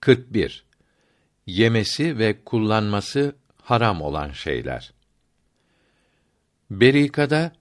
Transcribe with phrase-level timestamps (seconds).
[0.00, 0.64] 41.
[1.46, 4.92] Yemesi ve kullanması haram olan şeyler.
[6.70, 7.52] Berikada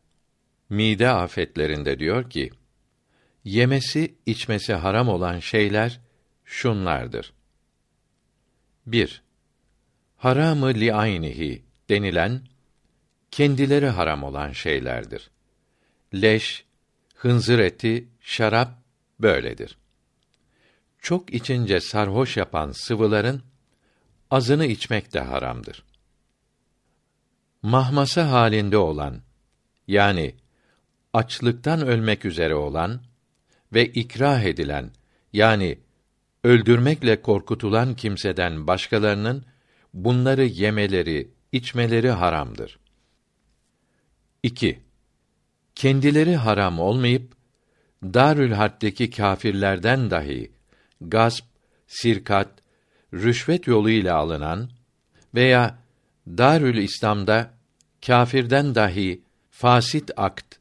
[0.70, 2.50] mide afetlerinde diyor ki:
[3.44, 6.00] Yemesi, içmesi haram olan şeyler
[6.46, 7.34] şunlardır.
[8.86, 9.22] 1.
[10.18, 12.42] Haramı li aynihi denilen
[13.32, 15.32] kendileri haram olan şeylerdir.
[16.14, 16.66] Leş,
[17.16, 18.72] hınzır eti, şarap
[19.20, 19.79] böyledir.
[21.02, 23.42] Çok içince sarhoş yapan sıvıların
[24.32, 25.84] azını içmek de haramdır.
[27.62, 29.22] Mahmasa halinde olan
[29.88, 30.36] yani
[31.14, 33.02] açlıktan ölmek üzere olan
[33.74, 34.92] ve ikrah edilen
[35.34, 35.80] yani
[36.44, 39.46] öldürmekle korkutulan kimseden başkalarının
[39.94, 42.80] bunları yemeleri, içmeleri haramdır.
[44.44, 44.80] 2.
[45.76, 47.34] Kendileri haram olmayıp
[48.04, 50.52] Darül Harp'teki kâfirlerden dahi
[51.02, 51.46] gasp,
[51.88, 52.50] sirkat,
[53.14, 54.70] rüşvet yoluyla alınan
[55.36, 55.80] veya
[56.28, 57.54] Darül İslam'da
[58.06, 60.56] kâfirden dahi fasit akt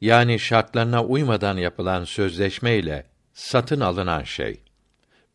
[0.00, 4.60] yani şartlarına uymadan yapılan sözleşme ile satın alınan şey.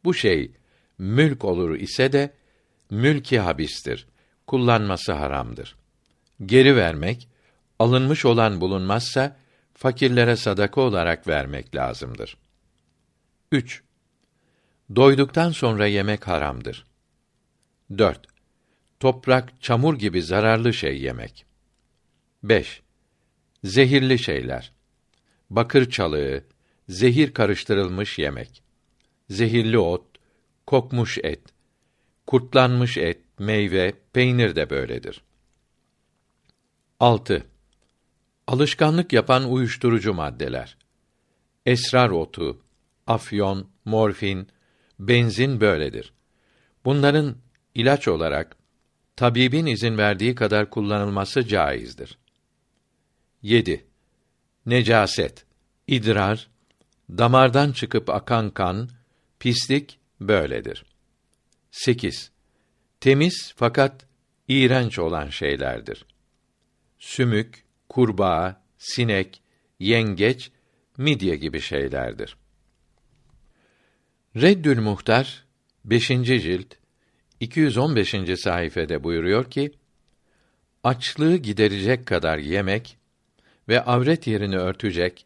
[0.04, 0.52] Bu şey
[0.98, 2.34] mülk olur ise de
[2.90, 4.08] mülki habistir.
[4.48, 5.76] Kullanması haramdır.
[6.46, 7.28] Geri vermek,
[7.80, 9.38] alınmış olan bulunmazsa
[9.74, 12.38] fakirlere sadaka olarak vermek lazımdır.
[13.52, 13.85] 3.
[14.96, 16.86] Doyduktan sonra yemek haramdır.
[17.98, 18.28] 4.
[19.00, 21.46] Toprak, çamur gibi zararlı şey yemek.
[22.44, 22.82] 5.
[23.64, 24.74] Zehirli şeyler.
[25.50, 26.44] Bakır çalığı,
[26.90, 28.64] zehir karıştırılmış yemek.
[29.30, 30.06] Zehirli ot,
[30.66, 31.42] kokmuş et,
[32.28, 35.24] kurtlanmış et, meyve, peynir de böyledir.
[37.00, 37.46] 6.
[38.48, 40.78] Alışkanlık yapan uyuşturucu maddeler.
[41.66, 42.62] Esrar otu,
[43.08, 44.48] afyon, morfin,
[45.00, 46.14] benzin böyledir.
[46.86, 47.36] Bunların
[47.76, 48.58] ilaç olarak
[49.16, 52.18] tabibin izin verdiği kadar kullanılması caizdir.
[53.42, 53.86] 7.
[54.66, 55.46] Necaset,
[55.88, 56.50] idrar,
[57.10, 58.90] damardan çıkıp akan kan,
[59.40, 60.86] pislik böyledir.
[61.72, 62.32] 8.
[63.00, 64.06] Temiz fakat
[64.48, 66.06] iğrenç olan şeylerdir.
[67.00, 69.42] Sümük, kurbağa, sinek,
[69.80, 70.52] yengeç,
[70.98, 72.38] midye gibi şeylerdir.
[74.42, 75.46] Reddül Muhtar
[75.86, 76.08] 5.
[76.08, 76.68] cilt
[77.40, 78.16] 215.
[78.40, 79.72] sayfede buyuruyor ki:
[80.84, 82.98] Açlığı giderecek kadar yemek
[83.68, 85.26] ve avret yerini örtecek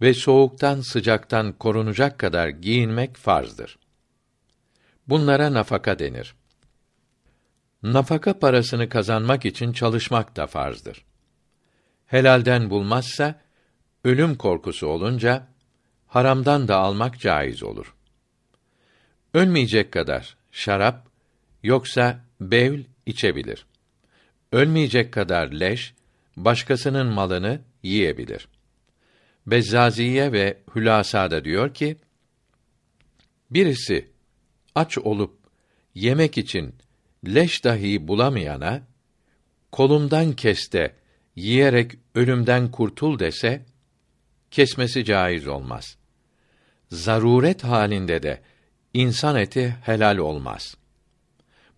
[0.00, 3.78] ve soğuktan sıcaktan korunacak kadar giyinmek farzdır.
[5.08, 6.34] Bunlara nafaka denir.
[7.82, 11.04] Nafaka parasını kazanmak için çalışmak da farzdır.
[12.06, 13.40] Helalden bulmazsa
[14.04, 15.46] ölüm korkusu olunca
[16.06, 17.94] haramdan da almak caiz olur.
[19.34, 21.06] Ölmeyecek kadar şarap
[21.62, 23.66] yoksa bevl içebilir.
[24.52, 25.94] Ölmeyecek kadar leş
[26.36, 28.48] başkasının malını yiyebilir.
[29.46, 31.96] Bezzaziye ve Hülasa da diyor ki,
[33.50, 34.10] birisi
[34.74, 35.38] aç olup
[35.94, 36.74] yemek için
[37.26, 38.82] leş dahi bulamayana,
[39.72, 40.94] kolumdan keste,
[41.36, 43.64] yiyerek ölümden kurtul dese,
[44.50, 45.96] kesmesi caiz olmaz.
[46.90, 48.40] Zaruret halinde de
[48.94, 50.76] insan eti helal olmaz.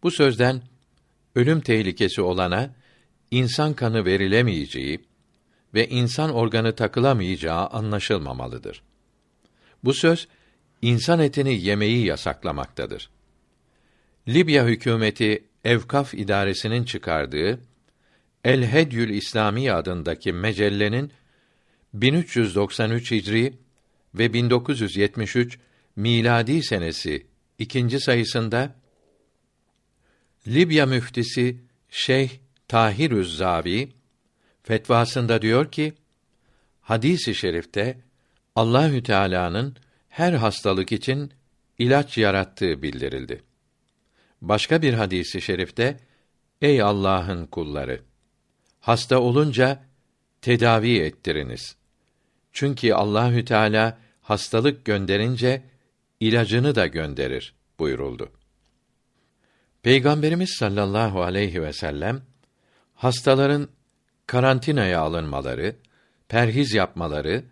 [0.03, 0.62] Bu sözden
[1.34, 2.75] ölüm tehlikesi olana
[3.31, 5.05] insan kanı verilemeyeceği
[5.75, 8.83] ve insan organı takılamayacağı anlaşılmamalıdır.
[9.84, 10.28] Bu söz
[10.83, 13.11] insan etini yemeyi yasaklamaktadır.
[14.29, 17.61] Libya hükümeti Evkaf idaresinin çıkardığı
[18.44, 21.12] El Hedyül İslami adındaki mecellenin
[21.94, 23.55] 1393 Hicri
[24.15, 25.59] ve 1973
[25.97, 27.27] miladi senesi
[27.59, 28.75] ikinci sayısında
[30.47, 31.61] Libya müftisi
[31.91, 32.31] Şeyh
[32.69, 33.93] Tahirüz Zavi
[34.63, 35.95] fetvasında diyor ki
[36.81, 37.99] hadisi şerifte
[38.57, 39.77] Allahü Teala'nın
[40.09, 41.33] her hastalık için
[41.79, 43.43] ilaç yarattığı bildirildi.
[44.43, 46.00] Başka bir hadisi şerifte
[46.62, 48.00] ey Allah'ın kulları
[48.81, 49.85] hasta olunca
[50.43, 51.77] tedavi ettiriniz.
[52.53, 55.62] Çünkü Allahü Teala hastalık gönderince
[56.23, 58.33] ilacını da gönderir buyuruldu.
[59.83, 62.23] Peygamberimiz sallallahu aleyhi ve sellem
[62.95, 63.69] hastaların
[64.27, 65.77] karantinaya alınmaları,
[66.29, 67.45] perhiz yapmaları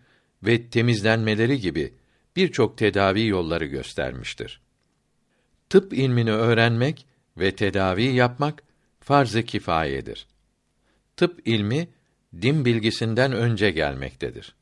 [0.42, 1.94] ve temizlenmeleri gibi
[2.36, 4.60] birçok tedavi yolları göstermiştir.
[5.68, 7.06] Tıp ilmini öğrenmek
[7.36, 8.62] ve tedavi yapmak
[9.00, 10.26] farz-ı kifayedir.
[11.16, 11.88] Tıp ilmi
[12.42, 14.54] din bilgisinden önce gelmektedir.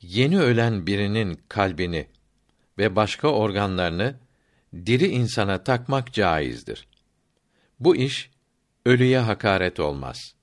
[0.00, 2.06] Yeni ölen birinin kalbini
[2.78, 4.16] ve başka organlarını
[4.74, 6.88] diri insana takmak caizdir.
[7.80, 8.30] Bu iş
[8.86, 10.34] ölüye hakaret olmaz.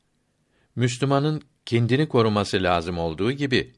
[0.75, 3.73] Müslümanın kendini koruması lazım olduğu gibi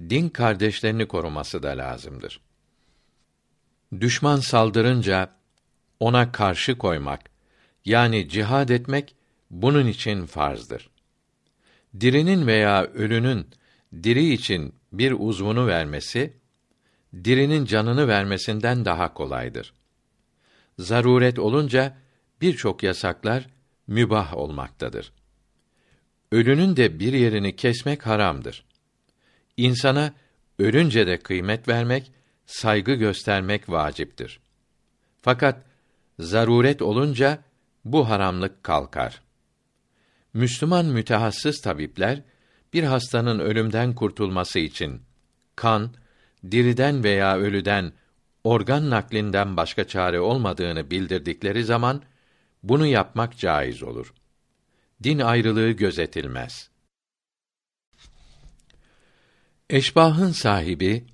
[0.00, 2.40] din kardeşlerini koruması da lazımdır.
[4.00, 5.30] Düşman saldırınca
[6.00, 7.20] ona karşı koymak
[7.84, 9.14] yani cihad etmek
[9.50, 10.90] bunun için farzdır.
[12.00, 13.46] Dirinin veya ölünün
[14.02, 16.32] diri için bir uzvunu vermesi
[17.14, 19.72] dirinin canını vermesinden daha kolaydır.
[20.78, 21.96] Zaruret olunca
[22.40, 23.46] birçok yasaklar
[23.86, 25.12] mübah olmaktadır.
[26.32, 28.64] Ölünün de bir yerini kesmek haramdır.
[29.56, 30.14] İnsana
[30.58, 32.12] ölünce de kıymet vermek,
[32.46, 34.40] saygı göstermek vaciptir.
[35.22, 35.62] Fakat
[36.18, 37.38] zaruret olunca
[37.84, 39.22] bu haramlık kalkar.
[40.34, 42.22] Müslüman mütehassıs tabipler
[42.72, 45.02] bir hastanın ölümden kurtulması için
[45.56, 45.94] kan,
[46.50, 47.92] diriden veya ölüden
[48.44, 52.02] organ naklinden başka çare olmadığını bildirdikleri zaman
[52.62, 54.14] bunu yapmak caiz olur.
[55.02, 56.70] Din ayrılığı gözetilmez.
[59.70, 61.04] Eşbahın sahibi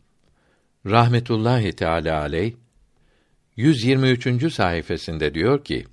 [0.86, 2.54] rahmetullahi teala aleyh
[3.56, 4.52] 123.
[4.54, 5.86] sayfasında diyor ki: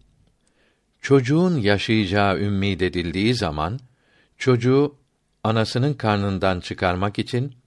[1.01, 3.80] Çocuğun yaşayacağı ümmid edildiği zaman
[4.38, 4.95] çocuğu
[5.44, 7.61] anasının karnından çıkarmak için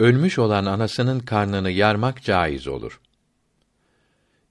[0.00, 3.00] ölmüş olan anasının karnını yarmak caiz olur.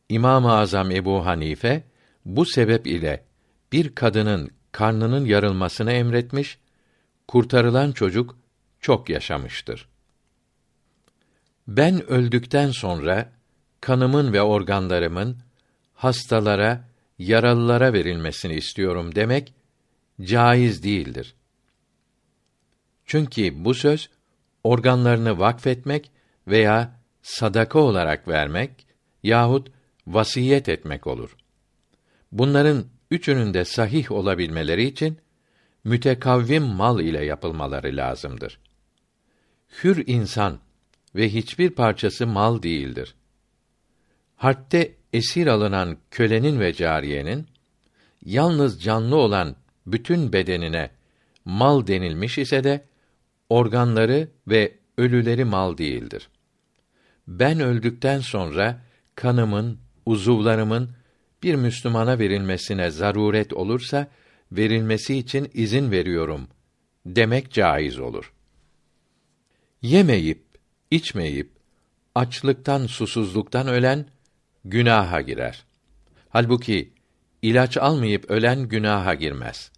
[0.09, 1.83] İmam-ı Azam Ebu Hanife
[2.25, 3.23] bu sebep ile
[3.71, 6.59] bir kadının karnının yarılmasını emretmiş,
[7.27, 8.37] kurtarılan çocuk
[8.79, 9.87] çok yaşamıştır.
[11.67, 13.31] Ben öldükten sonra
[13.81, 15.37] kanımın ve organlarımın
[15.93, 16.87] hastalara,
[17.19, 19.53] yaralılara verilmesini istiyorum demek
[20.21, 21.35] caiz değildir.
[23.05, 24.09] Çünkü bu söz
[24.67, 26.11] organlarını vakfetmek
[26.47, 28.87] veya sadaka olarak vermek
[29.23, 29.71] yahut
[30.07, 31.35] vasiyet etmek olur.
[32.31, 35.17] Bunların üçünün de sahih olabilmeleri için
[35.83, 38.59] mütekavvim mal ile yapılmaları lazımdır.
[39.83, 40.59] Hür insan
[41.15, 43.15] ve hiçbir parçası mal değildir.
[44.35, 47.47] Harpte esir alınan kölenin ve cariyenin
[48.25, 49.55] yalnız canlı olan
[49.85, 50.89] bütün bedenine
[51.45, 52.83] mal denilmiş ise de
[53.49, 56.29] organları ve ölüleri mal değildir.
[57.27, 58.81] Ben öldükten sonra
[59.15, 60.89] kanımın, uzuvlarımın
[61.43, 64.07] bir Müslümana verilmesine zaruret olursa
[64.51, 66.47] verilmesi için izin veriyorum
[67.05, 68.33] demek caiz olur.
[69.81, 70.43] Yemeyip,
[70.91, 71.51] içmeyip
[72.15, 74.05] açlıktan, susuzluktan ölen
[74.65, 75.65] günaha girer.
[76.29, 76.93] Halbuki
[77.41, 79.71] ilaç almayıp ölen günaha girmez.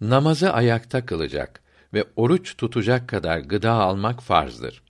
[0.00, 1.62] Namazı ayakta kılacak
[1.94, 4.82] ve oruç tutacak kadar gıda almak farzdır.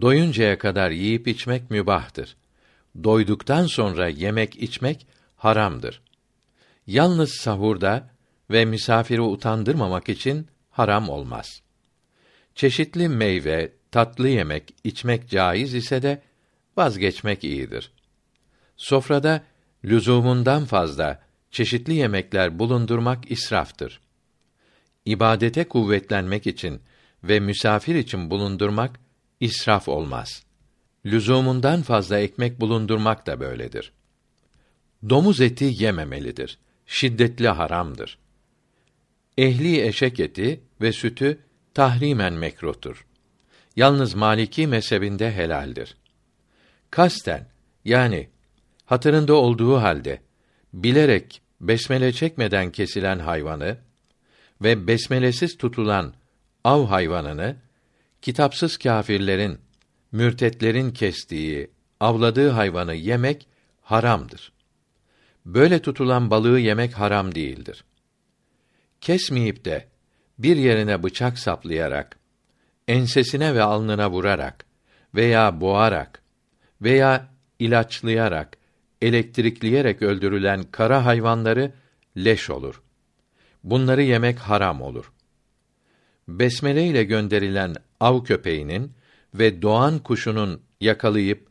[0.00, 2.36] Doyuncaya kadar yiyip içmek mübahtır.
[3.04, 5.06] Doyduktan sonra yemek içmek
[5.36, 6.02] haramdır.
[6.86, 8.10] Yalnız sahurda
[8.50, 11.62] ve misafiri utandırmamak için haram olmaz.
[12.54, 16.22] Çeşitli meyve, tatlı yemek, içmek caiz ise de
[16.76, 17.92] vazgeçmek iyidir.
[18.76, 19.44] Sofrada
[19.84, 24.00] lüzumundan fazla çeşitli yemekler bulundurmak israftır
[25.04, 26.80] ibadete kuvvetlenmek için
[27.24, 29.00] ve misafir için bulundurmak
[29.40, 30.44] israf olmaz.
[31.06, 33.92] Lüzumundan fazla ekmek bulundurmak da böyledir.
[35.08, 36.58] Domuz eti yememelidir.
[36.86, 38.18] Şiddetli haramdır.
[39.38, 41.38] Ehli eşek eti ve sütü
[41.74, 43.06] tahrimen mekruhtur.
[43.76, 45.96] Yalnız Maliki mezhebinde helaldir.
[46.90, 47.46] Kasten
[47.84, 48.28] yani
[48.84, 50.20] hatırında olduğu halde
[50.72, 53.78] bilerek besmele çekmeden kesilen hayvanı
[54.64, 56.14] ve besmelesiz tutulan
[56.64, 57.56] av hayvanını
[58.22, 59.58] kitapsız kâfirlerin,
[60.12, 63.48] mürtetlerin kestiği, avladığı hayvanı yemek
[63.82, 64.52] haramdır.
[65.46, 67.84] Böyle tutulan balığı yemek haram değildir.
[69.00, 69.88] Kesmeyip de
[70.38, 72.18] bir yerine bıçak saplayarak,
[72.88, 74.66] ensesine ve alnına vurarak
[75.14, 76.22] veya boğarak
[76.82, 77.28] veya
[77.58, 78.56] ilaçlayarak,
[79.02, 81.72] elektrikleyerek öldürülen kara hayvanları
[82.16, 82.83] leş olur.
[83.64, 85.12] Bunları yemek haram olur.
[86.28, 88.92] Besmele ile gönderilen av köpeğinin
[89.34, 91.48] ve doğan kuşunun yakalayıp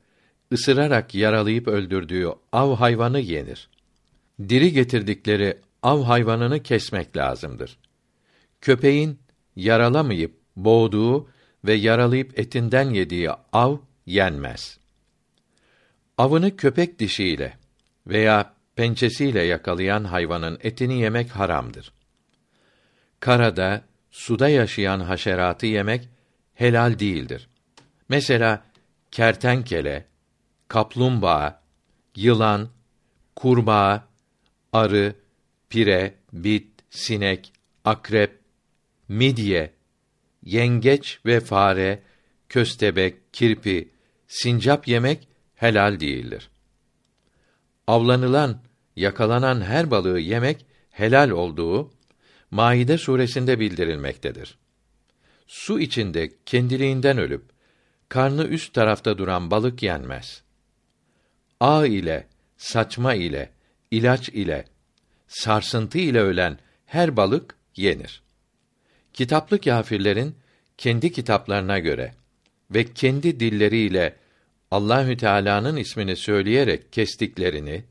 [0.52, 3.70] ısırarak yaralayıp öldürdüğü av hayvanı yenir.
[4.50, 7.78] Diri getirdikleri av hayvanını kesmek lazımdır.
[8.62, 9.20] Köpeğin
[9.56, 11.30] yaralamayıp boğduğu
[11.66, 14.80] ve yaralayıp etinden yediği av yenmez.
[16.18, 17.58] Avını köpek dişiyle
[18.08, 21.94] veya pençesiyle yakalayan hayvanın etini yemek haramdır
[23.24, 26.10] karada, suda yaşayan haşeratı yemek
[26.54, 27.50] helal değildir.
[28.10, 28.64] Mesela
[29.12, 30.06] kertenkele,
[30.68, 31.62] kaplumbağa,
[32.16, 32.70] yılan,
[33.36, 34.08] kurbağa,
[34.74, 35.16] arı,
[35.70, 37.54] pire, bit, sinek,
[37.86, 38.40] akrep,
[39.08, 39.74] midye,
[40.44, 42.04] yengeç ve fare,
[42.50, 43.90] köstebek, kirpi,
[44.28, 46.50] sincap yemek helal değildir.
[47.88, 48.62] Avlanılan,
[48.96, 51.93] yakalanan her balığı yemek helal olduğu
[52.54, 54.58] Maide suresinde bildirilmektedir.
[55.48, 57.44] Su içinde kendiliğinden ölüp
[58.10, 60.44] karnı üst tarafta duran balık yenmez.
[61.60, 63.50] Ağ ile, saçma ile,
[63.92, 64.66] ilaç ile,
[65.28, 68.24] sarsıntı ile ölen her balık yenir.
[69.14, 70.36] Kitaplı kâfirlerin
[70.78, 72.14] kendi kitaplarına göre
[72.72, 74.16] ve kendi dilleriyle
[74.72, 77.84] Allahü Teala'nın ismini söyleyerek kestiklerini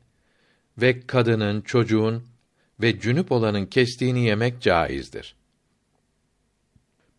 [0.77, 2.32] ve kadının, çocuğun
[2.83, 5.35] ve cünüp olanın kestiğini yemek caizdir.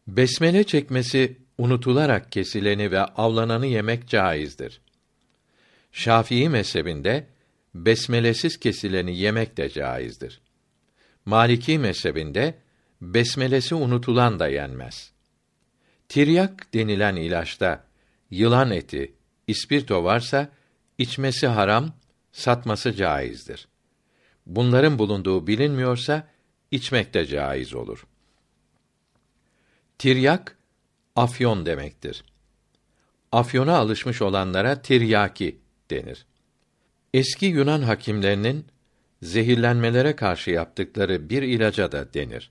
[0.06, 4.80] Besmele çekmesi unutularak kesileni ve avlananı yemek caizdir.
[5.92, 7.26] Şafii mezhebinde
[7.75, 10.40] besmelesiz kesileni yemek de caizdir.
[11.25, 12.54] Maliki mezhebinde
[13.00, 15.12] besmelesi unutulan da yenmez.
[16.09, 17.85] Tiryak denilen ilaçta
[18.30, 19.14] yılan eti,
[19.47, 20.49] ispirto varsa
[20.99, 21.92] içmesi haram,
[22.33, 23.68] satması caizdir.
[24.46, 26.28] Bunların bulunduğu bilinmiyorsa
[26.70, 28.06] içmek de caiz olur.
[29.98, 30.58] Tiryak
[31.16, 32.24] afyon demektir.
[33.32, 35.58] Afyona alışmış olanlara tiryaki
[35.90, 36.26] denir.
[37.14, 38.66] Eski Yunan hakimlerinin
[39.22, 42.50] zehirlenmelere karşı yaptıkları bir ilaca da denir.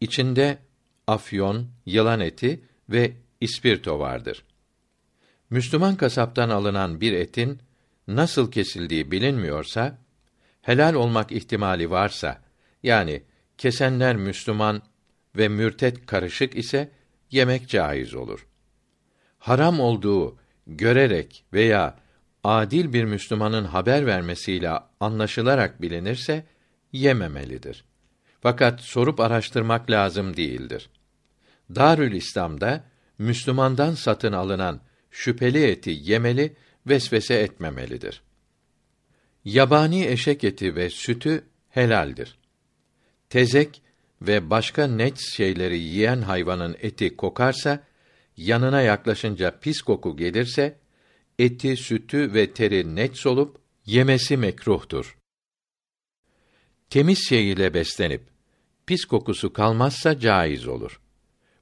[0.00, 0.58] İçinde
[1.06, 4.44] afyon, yılan eti ve ispirto vardır.
[5.50, 7.58] Müslüman kasaptan alınan bir etin
[8.08, 9.98] nasıl kesildiği bilinmiyorsa,
[10.68, 12.42] helal olmak ihtimali varsa,
[12.82, 13.22] yani
[13.58, 14.82] kesenler Müslüman
[15.36, 16.90] ve mürtet karışık ise
[17.30, 18.46] yemek caiz olur.
[19.38, 21.98] Haram olduğu görerek veya
[22.44, 24.70] adil bir Müslümanın haber vermesiyle
[25.00, 26.44] anlaşılarak bilinirse
[26.92, 27.84] yememelidir.
[28.40, 30.90] Fakat sorup araştırmak lazım değildir.
[31.74, 32.84] Darül İslam'da
[33.18, 36.56] Müslümandan satın alınan şüpheli eti yemeli,
[36.86, 38.27] vesvese etmemelidir.
[39.48, 42.38] Yabani eşek eti ve sütü helaldir.
[43.30, 43.82] Tezek
[44.22, 47.84] ve başka neç şeyleri yiyen hayvanın eti kokarsa,
[48.36, 50.78] yanına yaklaşınca pis koku gelirse,
[51.38, 55.18] eti, sütü ve teri neç olup yemesi mekruhtur.
[56.90, 58.22] Temiz şey ile beslenip
[58.86, 61.00] pis kokusu kalmazsa caiz olur.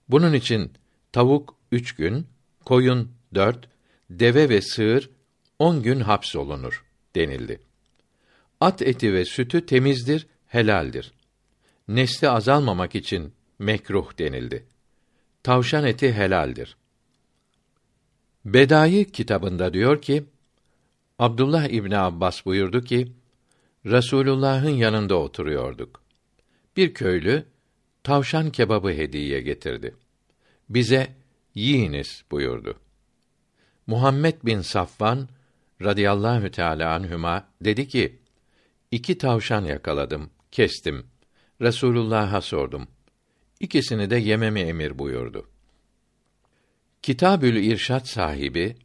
[0.09, 0.73] Bunun için
[1.13, 2.27] tavuk üç gün,
[2.65, 3.69] koyun dört,
[4.11, 5.11] deve ve sığır
[5.59, 6.85] on gün hapsolunur
[7.17, 7.66] denildi.
[8.61, 11.13] At eti ve sütü temizdir, helaldir.
[11.89, 14.67] Nesli azalmamak için mekruh denildi.
[15.43, 16.77] Tavşan eti helaldir.
[18.45, 20.25] Bedai kitabında diyor ki,
[21.19, 23.13] Abdullah İbni Abbas buyurdu ki,
[23.87, 26.03] Resulullah'ın yanında oturuyorduk.
[26.77, 27.45] Bir köylü
[28.03, 29.95] tavşan kebabı hediye getirdi.
[30.69, 31.09] Bize
[31.55, 32.79] yiyiniz buyurdu.
[33.87, 35.29] Muhammed bin Safvan
[35.83, 38.19] radıyallahu teala anhüma dedi ki:
[38.91, 41.07] İki tavşan yakaladım, kestim.
[41.61, 42.89] Resulullah'a sordum.
[43.61, 45.49] İkisini de yememi emir buyurdu.
[47.03, 48.77] Kitabül İrşad sahibi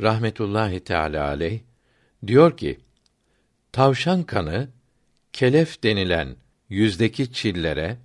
[0.00, 1.60] rahmetullahi teala aleyh
[2.26, 2.78] diyor ki:
[3.72, 4.68] Tavşan kanı
[5.32, 6.36] kelef denilen
[6.68, 7.98] yüzdeki çillere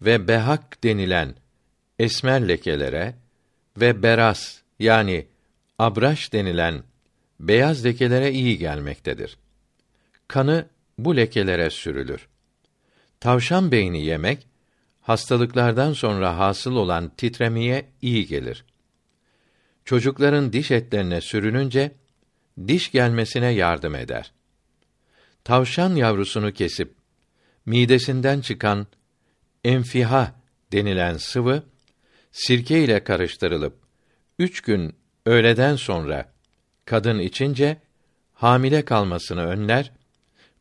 [0.00, 1.34] ve behak denilen
[1.98, 3.14] esmer lekelere
[3.76, 5.26] ve beras yani
[5.78, 6.82] abraş denilen
[7.40, 9.36] beyaz lekelere iyi gelmektedir.
[10.28, 10.66] Kanı
[10.98, 12.28] bu lekelere sürülür.
[13.20, 14.46] Tavşan beyni yemek
[15.00, 18.64] hastalıklardan sonra hasıl olan titremeye iyi gelir.
[19.84, 21.92] Çocukların diş etlerine sürününce
[22.68, 24.32] diş gelmesine yardım eder.
[25.44, 26.94] Tavşan yavrusunu kesip
[27.66, 28.86] midesinden çıkan
[29.64, 30.34] enfiha
[30.72, 31.62] denilen sıvı
[32.32, 33.78] sirke ile karıştırılıp
[34.38, 34.94] üç gün
[35.26, 36.32] öğleden sonra
[36.84, 37.76] kadın içince
[38.32, 39.92] hamile kalmasını önler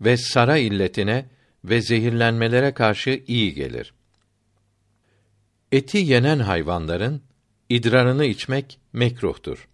[0.01, 1.25] ve sara illetine
[1.65, 3.93] ve zehirlenmelere karşı iyi gelir.
[5.71, 7.21] Eti yenen hayvanların
[7.69, 9.67] idrarını içmek mekruhtur.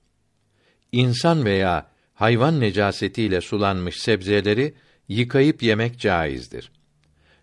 [0.92, 4.74] İnsan veya hayvan necasetiyle sulanmış sebzeleri
[5.08, 6.72] yıkayıp yemek caizdir.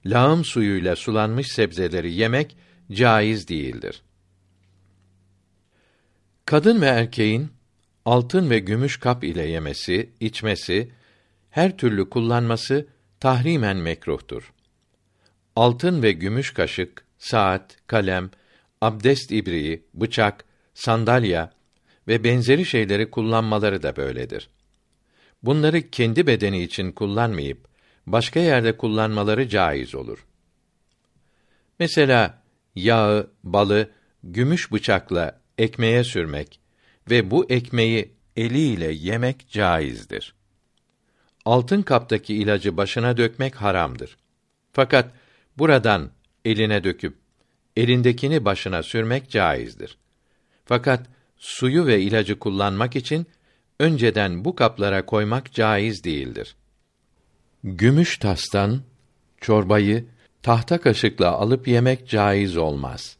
[0.06, 2.56] Lağım suyuyla sulanmış sebzeleri yemek
[2.92, 4.02] caiz değildir.
[6.44, 7.48] Kadın ve erkeğin
[8.04, 10.90] altın ve gümüş kap ile yemesi, içmesi,
[11.56, 12.86] her türlü kullanması
[13.20, 14.52] tahrimen mekruhtur.
[15.56, 18.30] Altın ve gümüş kaşık, saat, kalem,
[18.80, 20.44] abdest ibriği, bıçak,
[20.74, 21.52] sandalya
[22.08, 24.50] ve benzeri şeyleri kullanmaları da böyledir.
[25.42, 27.68] bunları kendi bedeni için kullanmayıp
[28.06, 30.26] başka yerde kullanmaları caiz olur.
[31.78, 32.42] Mesela
[32.74, 33.90] yağı, balı
[34.22, 36.60] gümüş bıçakla ekmeğe sürmek
[37.10, 40.35] ve bu ekmeği eliyle yemek caizdir.
[41.46, 44.16] Altın kaptaki ilacı başına dökmek haramdır.
[44.72, 45.10] Fakat
[45.58, 46.10] buradan
[46.44, 47.16] eline döküp
[47.76, 49.98] elindekini başına sürmek caizdir.
[50.64, 53.26] Fakat suyu ve ilacı kullanmak için
[53.80, 56.56] önceden bu kaplara koymak caiz değildir.
[57.64, 58.82] Gümüş tastan
[59.40, 60.04] çorbayı
[60.42, 63.16] tahta kaşıkla alıp yemek caiz olmaz.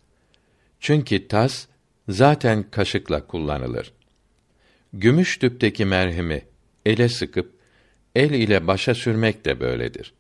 [0.81, 1.67] Çünkü tas
[2.09, 3.93] zaten kaşıkla kullanılır.
[4.93, 6.43] Gümüş tüpteki merhemi
[6.87, 7.56] ele sıkıp
[8.17, 10.13] el ile başa sürmek de böyledir.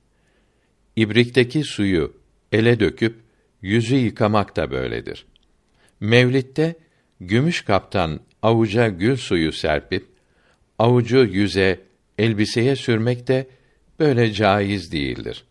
[0.96, 2.16] İbrikteki suyu
[2.52, 3.16] ele döküp
[3.62, 5.26] yüzü yıkamak da böyledir.
[6.00, 6.74] Mevlitte
[7.20, 10.06] gümüş kaptan avuca gül suyu serpip
[10.78, 11.80] avucu yüze,
[12.18, 13.46] elbiseye sürmek de
[13.98, 15.44] böyle caiz değildir.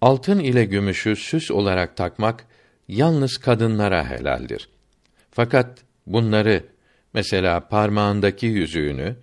[0.00, 2.44] Altın ile gümüşü süs olarak takmak
[2.88, 4.68] yalnız kadınlara helaldir.
[5.30, 6.64] Fakat bunları
[7.14, 9.16] mesela parmağındaki yüzüğünü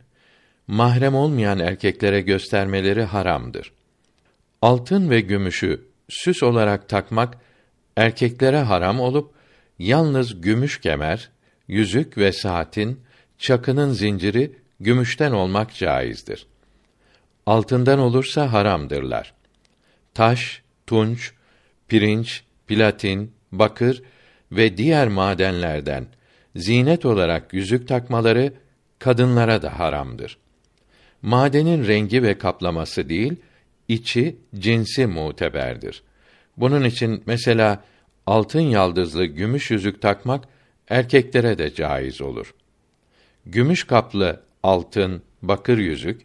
[0.68, 3.72] mahrem olmayan erkeklere göstermeleri haramdır.
[4.62, 7.38] Altın ve gümüşü süs olarak takmak
[7.98, 9.34] erkeklere haram olup
[9.80, 11.30] yalnız gümüş kemer,
[11.68, 13.02] yüzük ve saatin,
[13.38, 16.48] çakının zinciri gümüşten olmak caizdir.
[17.46, 19.34] Altından olursa haramdırlar.
[20.14, 21.32] Taş, tunç,
[21.88, 24.04] pirinç, platin, bakır
[24.52, 26.06] ve diğer madenlerden
[26.56, 28.54] zinet olarak yüzük takmaları
[29.00, 30.38] kadınlara da haramdır.
[31.26, 33.36] Madenin rengi ve kaplaması değil,
[33.88, 36.04] içi, cinsi muteberdir.
[36.58, 37.84] Bunun için mesela
[38.26, 40.44] altın yaldızlı gümüş yüzük takmak
[40.90, 42.54] erkeklere de caiz olur.
[43.46, 46.22] Gümüş kaplı altın, bakır yüzük,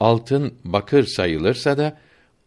[0.00, 1.98] altın, bakır sayılırsa da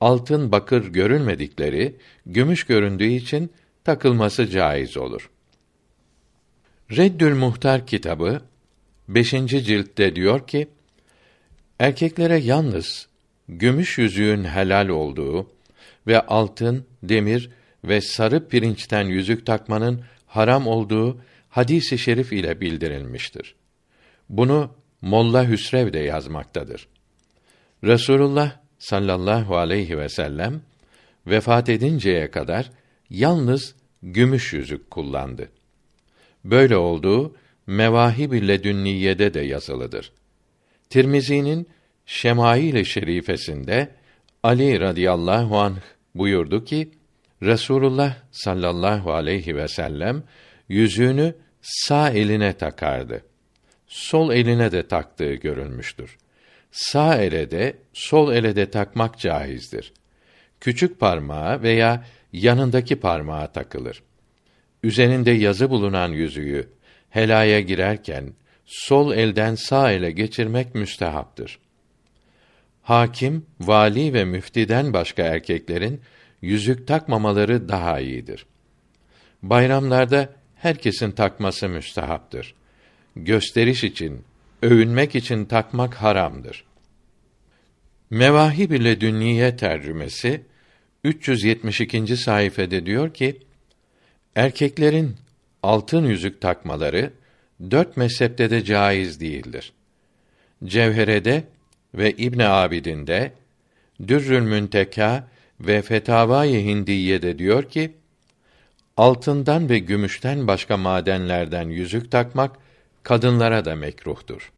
[0.01, 3.51] altın, bakır görülmedikleri, gümüş göründüğü için
[3.83, 5.29] takılması caiz olur.
[6.91, 8.41] Reddül Muhtar kitabı
[9.07, 9.31] 5.
[9.47, 10.67] ciltte diyor ki:
[11.79, 13.07] Erkeklere yalnız
[13.49, 15.51] gümüş yüzüğün helal olduğu
[16.07, 17.49] ve altın, demir
[17.83, 23.55] ve sarı pirinçten yüzük takmanın haram olduğu hadisi şerif ile bildirilmiştir.
[24.29, 26.87] Bunu Molla Hüsrev de yazmaktadır.
[27.83, 30.61] Resulullah sallallahu aleyhi ve sellem
[31.27, 32.71] vefat edinceye kadar
[33.09, 35.49] yalnız gümüş yüzük kullandı.
[36.43, 37.35] Böyle olduğu
[37.67, 40.11] Mevahib-i Ledünniyede de yazılıdır.
[40.89, 41.67] Tirmizi'nin
[42.05, 43.89] Şemail-i Şerifesinde
[44.43, 45.81] Ali radıyallahu anh
[46.15, 46.91] buyurdu ki
[47.41, 50.23] Resulullah sallallahu aleyhi ve sellem
[50.69, 53.25] yüzüğünü sağ eline takardı.
[53.87, 56.17] Sol eline de taktığı görülmüştür.
[56.71, 59.93] Sağ ele de sol ele de takmak caizdir.
[60.59, 64.03] Küçük parmağı veya yanındaki parmağa takılır.
[64.83, 66.69] Üzerinde yazı bulunan yüzüğü
[67.09, 68.33] helaya girerken
[68.65, 71.59] sol elden sağ ele geçirmek müstehaptır.
[72.81, 76.01] Hakim, vali ve müftiden başka erkeklerin
[76.41, 78.45] yüzük takmamaları daha iyidir.
[79.43, 82.55] Bayramlarda herkesin takması müstehaptır.
[83.15, 84.23] Gösteriş için,
[84.61, 86.65] övünmek için takmak haramdır.
[88.09, 90.41] Mevahib ile Dünniye tercümesi
[91.03, 92.17] 372.
[92.17, 93.37] sayfede diyor ki:
[94.35, 95.15] Erkeklerin
[95.63, 97.13] altın yüzük takmaları
[97.71, 99.73] dört mezhepte de caiz değildir.
[100.63, 101.43] Cevherede
[101.93, 103.33] ve İbn Abidin'de,
[104.07, 105.27] Dürrül Münteka
[105.59, 107.95] ve Fetavai Hindiye'de diyor ki,
[108.97, 112.57] altından ve gümüşten başka madenlerden yüzük takmak
[113.03, 114.51] kadınlara da mekruhtur.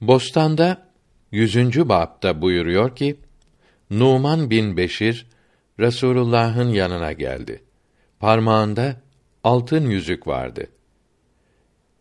[0.00, 0.88] Bostan'da
[1.32, 3.16] yüzüncü bapta buyuruyor ki,
[3.90, 5.26] Numan bin Beşir
[5.80, 7.62] Resulullah'ın yanına geldi.
[8.20, 9.00] Parmağında
[9.44, 10.66] altın yüzük vardı.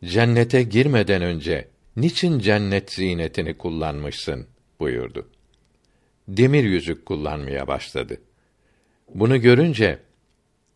[0.06, 4.48] Cennete girmeden önce niçin cennet zinetini kullanmışsın
[4.80, 5.30] buyurdu.
[6.28, 8.22] Demir yüzük kullanmaya başladı.
[9.14, 10.00] Bunu görünce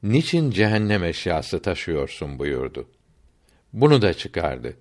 [0.04, 2.90] niçin cehennem eşyası taşıyorsun buyurdu.
[3.74, 4.78] Bunu da çıkardı.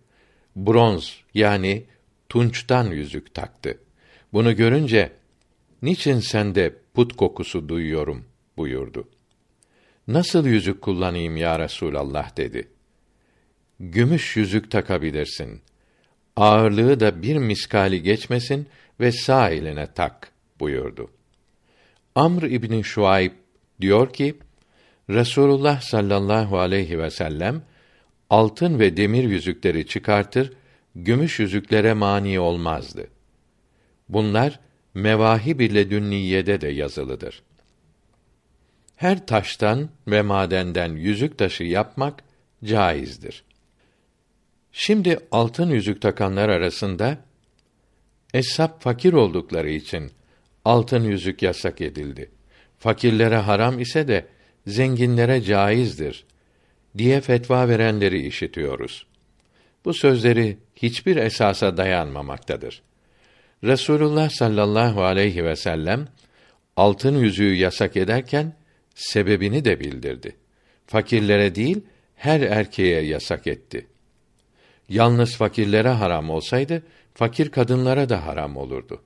[0.57, 1.85] Bronz yani
[2.29, 3.79] tunçtan yüzük taktı.
[4.33, 5.13] Bunu görünce
[5.83, 8.25] niçin sende put kokusu duyuyorum
[8.57, 9.09] buyurdu.
[10.09, 12.69] Nasıl yüzük kullanayım ya Resulallah dedi.
[13.81, 15.61] Gümüş yüzük takabilirsin.
[16.37, 18.69] Ağırlığı da bir miskali geçmesin
[19.01, 21.11] ve sağ eline tak buyurdu.
[22.15, 23.33] Amr İbni Şuayb
[23.81, 24.39] diyor ki,
[25.11, 27.63] Resulullah sallallahu aleyhi ve sellem
[28.31, 30.53] altın ve demir yüzükleri çıkartır
[30.95, 33.07] gümüş yüzüklere mani olmazdı.
[34.09, 34.61] Bunlar
[34.95, 37.43] Mevahib ile Dünniyede de yazılıdır.
[38.97, 42.25] Her taştan ve madenden yüzük taşı yapmak
[42.65, 43.45] caizdir.
[44.73, 47.19] Şimdi altın yüzük takanlar arasında
[48.35, 50.11] eshab fakir oldukları için
[50.65, 52.31] altın yüzük yasak edildi.
[52.79, 54.27] Fakirlere haram ise de
[54.67, 56.25] zenginlere caizdir
[56.99, 59.07] diye fetva verenleri işitiyoruz.
[59.85, 62.83] Bu sözleri hiçbir esasa dayanmamaktadır.
[63.65, 66.09] Resulullah sallallahu aleyhi ve sellem
[66.77, 68.57] altın yüzüğü yasak ederken
[68.95, 70.37] sebebini de bildirdi.
[70.87, 71.81] Fakirlere değil,
[72.17, 73.87] her erkeğe yasak etti.
[74.91, 76.83] Yalnız fakirlere haram olsaydı,
[77.15, 79.03] fakir kadınlara da haram olurdu.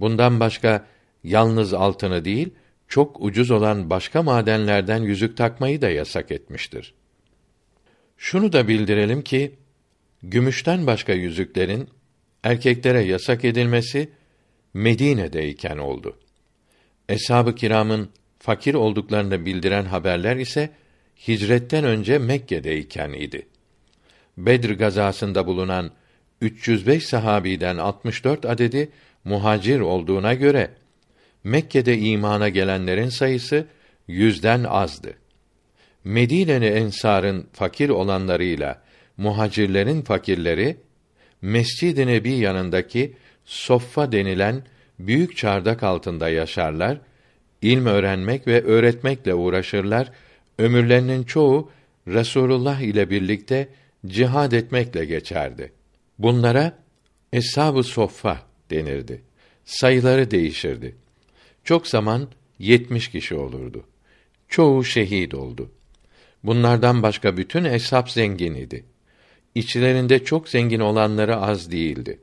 [0.00, 0.86] Bundan başka
[1.24, 2.54] yalnız altını değil,
[2.88, 6.94] çok ucuz olan başka madenlerden yüzük takmayı da yasak etmiştir.
[8.16, 9.54] Şunu da bildirelim ki
[10.22, 11.88] gümüşten başka yüzüklerin
[12.42, 14.10] erkeklere yasak edilmesi
[14.74, 16.18] Medine'deyken oldu.
[17.08, 20.70] Eshab-ı kiramın fakir olduklarını bildiren haberler ise
[21.28, 23.46] hicretten önce Mekke'deyken idi.
[24.38, 25.90] Bedir gazasında bulunan
[26.40, 28.90] 305 sahabiden 64 adedi
[29.24, 30.70] muhacir olduğuna göre
[31.44, 33.66] Mekke'de imana gelenlerin sayısı
[34.08, 35.14] yüzden azdı.
[36.04, 38.82] Medine'li ensarın fakir olanlarıyla
[39.16, 40.76] muhacirlerin fakirleri
[41.42, 44.62] Mescid-i Nebi yanındaki soffa denilen
[44.98, 47.00] büyük çardak altında yaşarlar,
[47.62, 50.12] ilm öğrenmek ve öğretmekle uğraşırlar.
[50.58, 51.70] Ömürlerinin çoğu
[52.08, 53.68] Resulullah ile birlikte
[54.06, 55.72] cihad etmekle geçerdi.
[56.18, 56.78] Bunlara
[57.32, 59.22] eshab-ı soffa denirdi.
[59.64, 60.96] Sayıları değişirdi.
[61.64, 63.84] Çok zaman yetmiş kişi olurdu.
[64.48, 65.70] Çoğu şehit oldu.
[66.44, 68.84] Bunlardan başka bütün eshab zengin idi.
[69.54, 72.20] İçlerinde çok zengin olanları az değildi.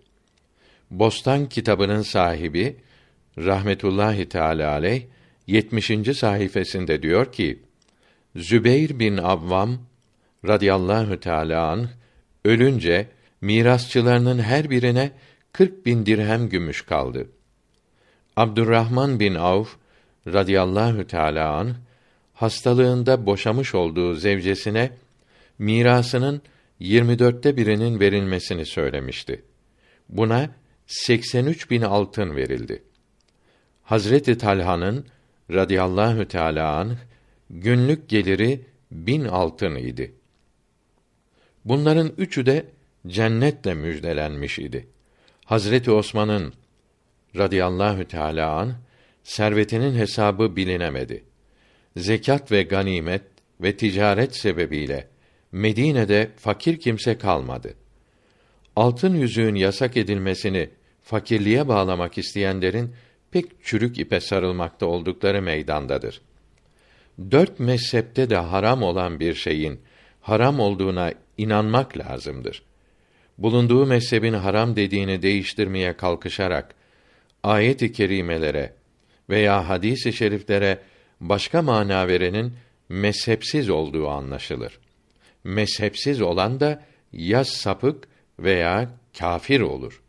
[0.92, 2.76] Bostan kitabının sahibi
[3.38, 5.04] rahmetullahi teala aleyh
[5.48, 6.18] 70.
[6.18, 7.60] sayfasında diyor ki:
[8.36, 9.80] Zübeyr bin Avvam
[10.48, 11.88] radıyallahu teala anh
[12.46, 13.08] ölünce
[13.42, 15.12] mirasçılarının her birine
[15.52, 17.28] 40 bin dirhem gümüş kaldı.
[18.36, 19.76] Abdurrahman bin Avf
[20.28, 21.74] radıyallahu teala anh
[22.34, 24.92] hastalığında boşamış olduğu zevcesine
[25.60, 26.42] mirasının
[26.82, 29.42] 24'te birinin verilmesini söylemişti.
[30.10, 30.50] Buna
[30.88, 32.84] 83 bin altın verildi.
[33.84, 35.06] Hazreti Talha'nın
[35.52, 36.96] radıyallahu teala anh
[37.50, 40.16] günlük geliri bin altın idi.
[41.66, 42.66] Bunların üçü de
[43.08, 44.88] cennetle müjdelenmiş idi.
[45.46, 46.54] Hazreti Osman'ın
[47.38, 48.74] radıyallahu teala an
[49.24, 51.24] servetinin hesabı bilinemedi.
[51.98, 53.22] Zekat ve ganimet
[53.62, 55.08] ve ticaret sebebiyle
[55.52, 57.74] Medine'de fakir kimse kalmadı.
[58.76, 60.70] Altın yüzüğün yasak edilmesini
[61.04, 62.96] fakirliğe bağlamak isteyenlerin
[63.32, 66.22] pek çürük ipe sarılmakta oldukları meydandadır.
[67.32, 69.80] Dört mezhepte de haram olan bir şeyin
[70.22, 72.64] haram olduğuna inanmak lazımdır.
[73.38, 76.76] Bulunduğu mezhebin haram dediğini değiştirmeye kalkışarak
[77.44, 78.74] ayet-i kerimelere
[79.30, 80.80] veya hadis-i şeriflere
[81.22, 82.54] başka mana verenin
[82.90, 84.80] mezhepsiz olduğu anlaşılır.
[85.44, 88.08] Mezhepsiz olan da ya sapık
[88.40, 90.02] veya kafir olur.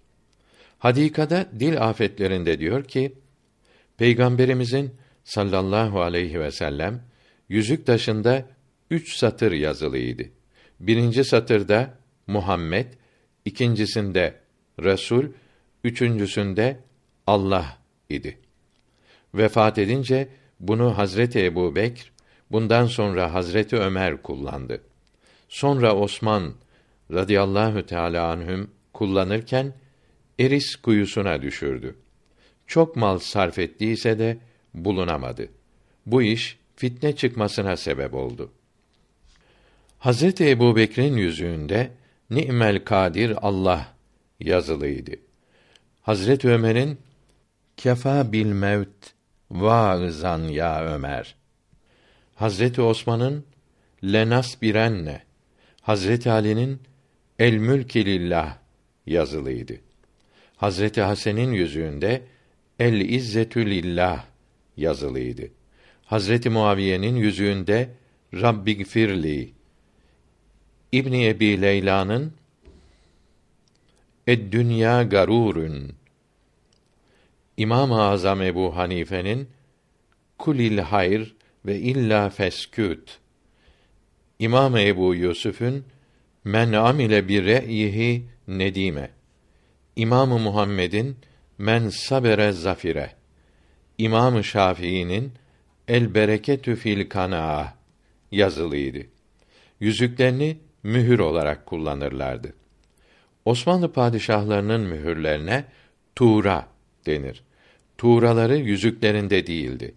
[0.79, 3.13] Hadikada dil afetlerinde diyor ki
[3.99, 7.03] Peygamberimizin sallallahu aleyhi ve sellem
[7.49, 8.47] yüzük taşında
[8.91, 10.36] üç satır yazılıydı.
[10.81, 12.87] Birinci satırda Muhammed,
[13.45, 14.41] ikincisinde
[14.83, 15.25] Resul,
[15.85, 16.81] üçüncüsünde
[17.27, 17.79] Allah
[18.11, 18.39] idi.
[19.35, 20.29] Vefat edince
[20.61, 22.13] bunu Hazreti Ebu Bekr,
[22.51, 24.81] bundan sonra Hazreti Ömer kullandı.
[25.49, 26.55] Sonra Osman
[27.13, 29.75] radıyallahu teala anhüm kullanırken
[30.39, 31.97] Eris kuyusuna düşürdü.
[32.67, 34.39] Çok mal sarf ettiyse de
[34.75, 35.49] bulunamadı.
[36.07, 38.53] Bu iş fitne çıkmasına sebep oldu.
[40.07, 41.91] Hazreti Ebu Bekir'in yüzüğünde
[42.31, 43.95] Ni'mel Kadir Allah
[44.41, 45.13] yazılıydı.
[46.03, 46.99] Hazreti Ömer'in
[47.77, 49.13] Kefa bil mevt
[49.51, 51.35] vaazan ya Ömer.
[52.35, 53.45] Hazreti Osman'ın
[54.05, 55.23] Lenas birenne.
[55.81, 56.81] Hazreti Ali'nin
[57.39, 58.59] El mülki lillah
[59.07, 59.75] yazılıydı.
[60.57, 62.23] Hazreti Hasan'ın yüzüğünde
[62.79, 64.25] El izzetü lillah
[64.77, 65.49] yazılıydı.
[66.05, 67.89] Hazreti Muaviye'nin yüzüğünde
[68.35, 69.56] Rabbigfirli
[70.93, 72.33] İbni Ebi Leyla'nın
[74.27, 75.93] Ed dünya garurun
[77.57, 79.49] İmam-ı Azam Ebu Hanife'nin
[80.39, 81.35] Kulil hayr
[81.67, 83.19] ve illa fesküt
[84.39, 85.85] İmam Ebu Yusuf'un
[86.45, 89.11] Men amile bir re'yihi Nedime
[89.97, 91.17] İmamı Muhammed'in
[91.59, 93.13] Men sabere zafire
[93.99, 95.33] İmamı Şafii'nin
[95.89, 97.75] El bereketü fil kanaa
[98.33, 99.07] yazılıydı.
[99.81, 102.53] Yüzüklerini mühür olarak kullanırlardı.
[103.45, 105.65] Osmanlı padişahlarının mühürlerine
[106.17, 106.69] tuğra
[107.07, 107.43] denir.
[107.99, 109.95] Tuğraları yüzüklerinde değildi.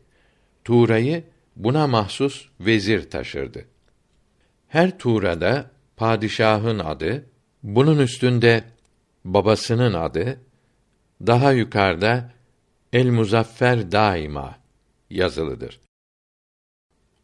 [0.63, 1.23] Tuğrayı
[1.56, 3.65] buna mahsus vezir taşırdı.
[4.67, 7.25] Her tuğrada padişahın adı,
[7.63, 8.63] bunun üstünde
[9.25, 10.39] babasının adı,
[11.28, 12.32] daha yukarıda
[12.93, 14.56] El Muzaffer daima
[15.10, 15.80] yazılıdır.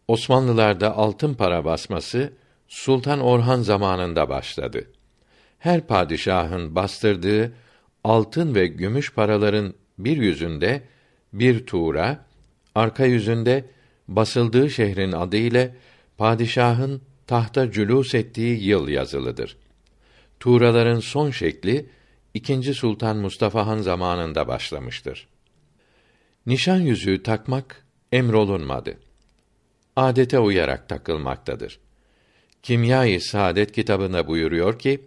[0.07, 2.33] Osmanlılarda altın para basması
[2.67, 4.87] Sultan Orhan zamanında başladı.
[5.59, 7.53] Her padişahın bastırdığı
[8.03, 10.83] altın ve gümüş paraların bir yüzünde
[11.33, 12.25] bir tuğra,
[12.75, 13.65] arka yüzünde
[14.07, 15.75] basıldığı şehrin adı ile
[16.17, 19.57] padişahın tahta cülûs ettiği yıl yazılıdır.
[20.39, 21.89] Tuğraların son şekli
[22.33, 25.27] ikinci Sultan Mustafa Han zamanında başlamıştır.
[26.45, 28.97] Nişan yüzüğü takmak emrolunmadı.
[29.95, 31.79] Adete uyarak takılmaktadır.
[32.65, 35.01] Kimya-i Saadet kitabında buyuruyor ki,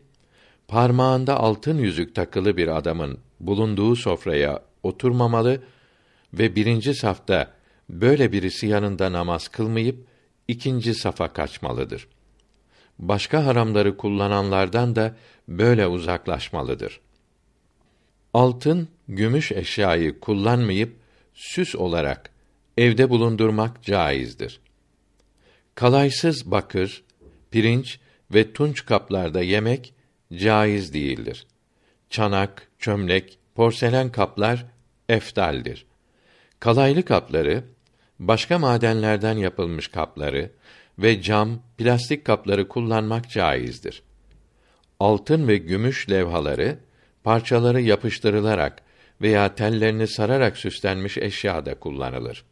[0.68, 5.62] parmağında altın yüzük takılı bir adamın bulunduğu sofraya oturmamalı
[6.35, 7.51] ve birinci safta
[7.90, 10.07] böyle birisi yanında namaz kılmayıp
[10.49, 12.09] ikinci safa kaçmalıdır.
[12.99, 15.16] Başka haramları kullananlardan da
[15.49, 17.01] böyle uzaklaşmalıdır.
[18.35, 20.97] Altın, gümüş eşyayı kullanmayıp
[21.35, 22.31] süs olarak
[22.77, 24.61] evde bulundurmak caizdir.
[25.75, 27.03] Kalaysız bakır,
[27.51, 28.01] pirinç
[28.35, 29.95] ve tunç kaplarda yemek
[30.33, 31.47] caiz değildir.
[32.11, 34.67] Çanak, çömlek, porselen kaplar
[35.09, 35.87] eftaldir.
[36.61, 37.65] Kalaylı kapları,
[38.19, 40.51] başka madenlerden yapılmış kapları
[40.99, 44.03] ve cam, plastik kapları kullanmak caizdir.
[45.01, 46.79] Altın ve gümüş levhaları,
[47.25, 48.83] parçaları yapıştırılarak
[49.21, 52.45] veya tellerini sararak süslenmiş eşyada kullanılır.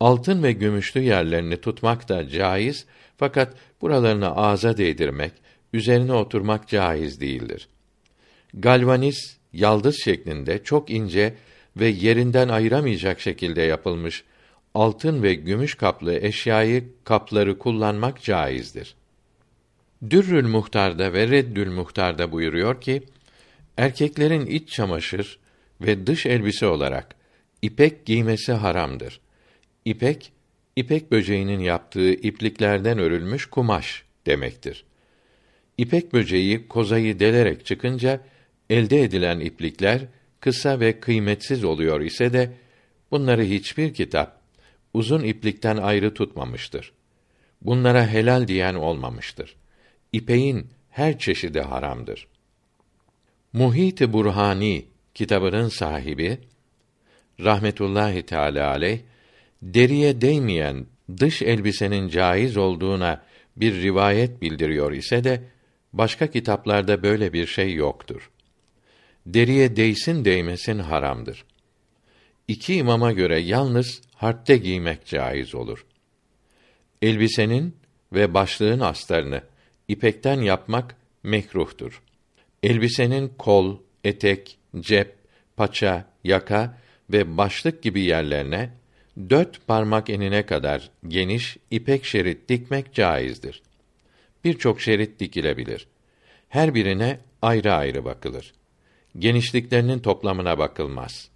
[0.00, 2.86] Altın ve gümüşlü yerlerini tutmak da caiz
[3.22, 5.32] fakat buralarını ağza değdirmek,
[5.72, 7.68] üzerine oturmak caiz değildir.
[8.54, 11.34] Galvaniz, yaldız şeklinde çok ince
[11.76, 14.24] ve yerinden ayıramayacak şekilde yapılmış
[14.74, 18.94] altın ve gümüş kaplı eşyayı kapları kullanmak caizdir.
[20.10, 23.02] Dürrül Muhtar'da ve Reddül Muhtar'da buyuruyor ki,
[23.76, 25.38] erkeklerin iç çamaşır
[25.80, 27.14] ve dış elbise olarak
[27.62, 29.20] ipek giymesi haramdır.
[29.84, 30.32] İpek,
[30.76, 34.84] ipek böceğinin yaptığı ipliklerden örülmüş kumaş demektir.
[35.78, 38.20] İpek böceği kozayı delerek çıkınca
[38.70, 40.02] elde edilen iplikler
[40.40, 42.52] kısa ve kıymetsiz oluyor ise de
[43.10, 44.40] bunları hiçbir kitap
[44.94, 46.92] uzun iplikten ayrı tutmamıştır.
[47.62, 49.56] Bunlara helal diyen olmamıştır.
[50.12, 52.28] İpeğin her çeşidi haramdır.
[53.52, 56.38] Muhit-i Burhani kitabının sahibi
[57.40, 58.98] rahmetullahi teala aleyh
[59.62, 60.86] deriye değmeyen
[61.20, 63.22] dış elbisenin caiz olduğuna
[63.56, 65.42] bir rivayet bildiriyor ise de
[65.92, 68.30] başka kitaplarda böyle bir şey yoktur.
[69.26, 71.44] Deriye değsin değmesin haramdır.
[72.48, 75.86] İki imama göre yalnız harpte giymek caiz olur.
[77.02, 77.76] Elbisenin
[78.12, 79.42] ve başlığın astarını
[79.88, 82.02] ipekten yapmak mekruhtur.
[82.62, 85.14] Elbisenin kol, etek, cep,
[85.56, 86.78] paça, yaka
[87.10, 88.70] ve başlık gibi yerlerine
[89.16, 93.62] dört parmak enine kadar geniş ipek şerit dikmek caizdir.
[94.44, 95.86] Birçok şerit dikilebilir.
[96.48, 98.52] Her birine ayrı ayrı bakılır.
[99.18, 101.28] Genişliklerinin toplamına bakılmaz.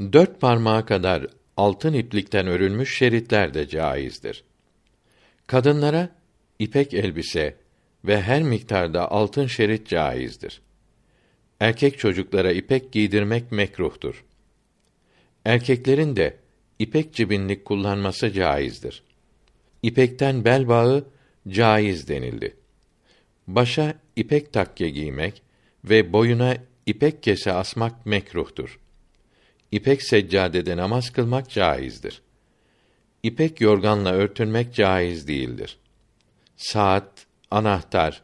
[0.00, 4.44] Dört parmağa kadar altın iplikten örülmüş şeritler de caizdir.
[5.46, 6.08] Kadınlara
[6.58, 7.56] ipek elbise
[8.04, 10.60] ve her miktarda altın şerit caizdir.
[11.60, 14.24] Erkek çocuklara ipek giydirmek mekruhtur.
[15.44, 16.36] Erkeklerin de
[16.78, 19.02] ipek cibinlik kullanması caizdir.
[19.82, 21.04] İpekten bel bağı
[21.48, 22.56] caiz denildi.
[23.46, 25.42] Başa ipek takke giymek
[25.84, 28.78] ve boyuna ipek kese asmak mekruhtur.
[29.72, 32.22] İpek seccadede namaz kılmak caizdir.
[33.22, 35.78] İpek yorganla örtünmek caiz değildir.
[36.56, 38.22] Saat, anahtar,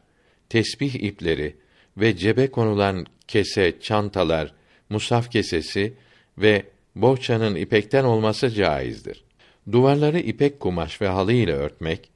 [0.49, 1.55] tesbih ipleri
[1.97, 4.53] ve cebe konulan kese, çantalar,
[4.89, 5.93] musaf kesesi
[6.37, 9.23] ve bohçanın ipekten olması caizdir.
[9.71, 12.09] Duvarları ipek kumaş ve halı ile örtmek,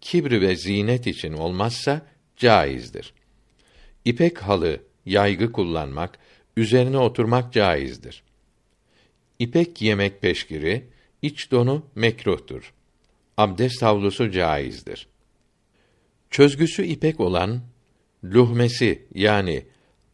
[0.00, 3.12] kibri ve zinet için olmazsa caizdir.
[4.04, 6.18] İpek halı, yaygı kullanmak,
[6.56, 8.22] üzerine oturmak caizdir.
[9.38, 10.84] İpek yemek peşkiri,
[11.22, 12.72] iç donu mekruhtur.
[13.36, 15.06] Abdest havlusu caizdir.
[16.30, 17.60] Çözgüsü ipek olan
[18.24, 19.66] luhmesi yani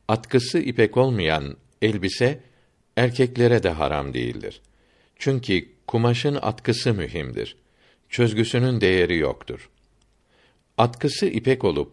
[0.09, 2.41] atkısı ipek olmayan elbise
[2.97, 4.61] erkeklere de haram değildir.
[5.17, 7.57] Çünkü kumaşın atkısı mühimdir.
[8.09, 9.71] Çözgüsünün değeri yoktur.
[10.79, 11.93] Atkısı ipek olup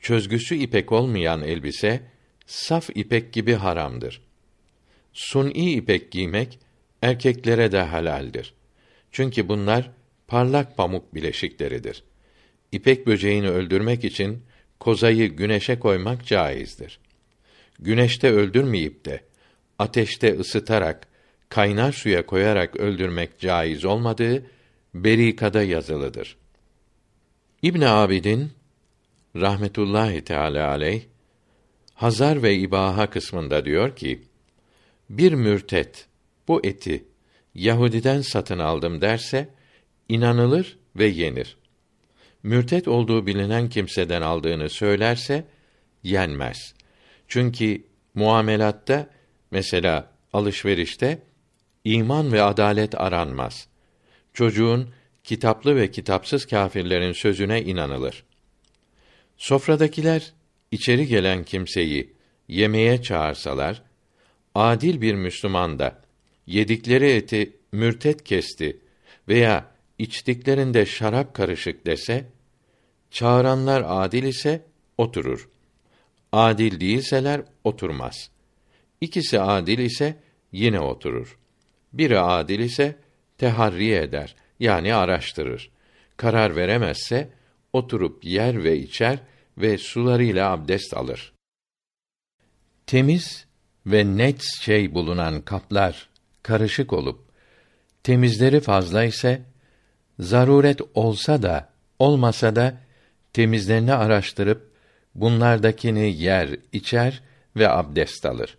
[0.00, 2.02] çözgüsü ipek olmayan elbise
[2.46, 4.20] saf ipek gibi haramdır.
[5.12, 6.58] Suni ipek giymek
[7.02, 8.54] erkeklere de halaldir.
[9.12, 9.90] Çünkü bunlar
[10.26, 12.04] parlak pamuk bileşikleridir.
[12.72, 14.42] İpek böceğini öldürmek için
[14.80, 16.98] kozayı güneşe koymak caizdir.
[17.78, 19.20] Güneşte öldürmeyip de
[19.78, 21.08] ateşte ısıtarak
[21.48, 24.46] kaynar suya koyarak öldürmek caiz olmadığı
[24.94, 26.36] berikada yazılıdır.
[27.62, 28.52] İbn Abidin
[29.36, 31.02] rahmetullahi teala aleyh
[31.94, 34.22] Hazar ve İbaha kısmında diyor ki:
[35.10, 36.06] Bir mürtet
[36.48, 37.04] bu eti
[37.54, 39.48] Yahudiden satın aldım derse
[40.08, 41.56] inanılır ve yenir.
[42.42, 45.44] Mürtet olduğu bilinen kimseden aldığını söylerse
[46.02, 46.74] yenmez.
[47.28, 47.82] Çünkü
[48.14, 49.10] muamelatta
[49.54, 51.22] mesela alışverişte
[51.84, 53.68] iman ve adalet aranmaz.
[54.32, 54.90] Çocuğun
[55.24, 58.24] kitaplı ve kitapsız kâfirlerin sözüne inanılır.
[59.36, 60.32] Sofradakiler
[60.70, 62.12] içeri gelen kimseyi
[62.48, 63.82] yemeğe çağırsalar,
[64.54, 66.02] adil bir Müslüman da
[66.46, 68.80] yedikleri eti mürtet kesti
[69.28, 72.26] veya içtiklerinde şarap karışık dese,
[73.10, 74.66] çağıranlar adil ise
[74.98, 75.48] oturur.
[76.32, 78.33] Adil değilseler oturmaz.
[79.04, 80.16] İkisi adil ise
[80.52, 81.38] yine oturur.
[81.92, 82.96] Biri adil ise
[83.38, 85.70] teharri eder yani araştırır.
[86.16, 87.30] Karar veremezse
[87.72, 89.18] oturup yer ve içer
[89.58, 91.32] ve sularıyla abdest alır.
[92.86, 93.46] Temiz
[93.86, 96.08] ve net şey bulunan kaplar
[96.42, 97.20] karışık olup
[98.02, 99.42] temizleri fazla ise
[100.18, 102.80] zaruret olsa da olmasa da
[103.32, 104.72] temizlerini araştırıp
[105.14, 107.22] bunlardakini yer, içer
[107.56, 108.58] ve abdest alır.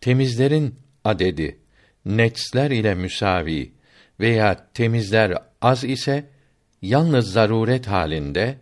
[0.00, 1.58] Temizlerin adedi
[2.04, 3.72] netsler ile müsavi
[4.20, 6.24] veya temizler az ise
[6.82, 8.58] yalnız zaruret halinde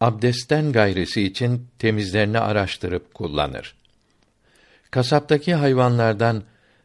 [0.00, 3.76] abdestten gayrisi için temizlerini araştırıp kullanır.
[4.90, 6.42] Kasaptaki hayvanlardan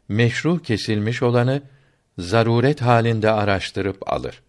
[0.09, 1.61] meşru kesilmiş olanı
[2.17, 4.41] zaruret halinde araştırıp alır.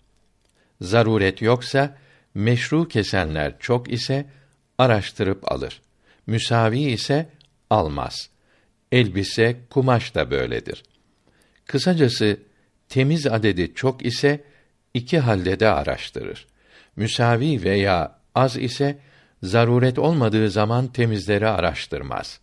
[0.81, 1.97] Zaruret yoksa
[2.35, 4.27] meşru kesenler çok ise
[4.79, 5.83] araştırıp alır.
[6.27, 7.29] Müsavi ise
[7.71, 8.32] almaz.
[8.93, 10.83] Elbise, kumaş da böyledir.
[11.67, 12.37] Kısacası
[12.89, 14.45] temiz adedi çok ise
[14.95, 16.47] iki halde de araştırır.
[16.97, 18.99] Müsavi veya az ise
[19.43, 22.41] zaruret olmadığı zaman temizleri araştırmaz.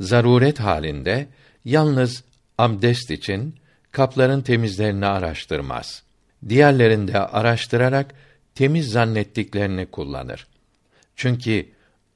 [0.00, 1.26] Zaruret halinde
[1.64, 2.24] yalnız
[2.58, 3.54] abdest için
[3.92, 6.02] kapların temizlerini araştırmaz.
[6.48, 8.14] Diğerlerinde araştırarak
[8.54, 10.46] temiz zannettiklerini kullanır.
[11.16, 11.66] Çünkü